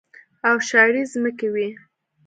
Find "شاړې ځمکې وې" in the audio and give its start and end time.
0.67-1.69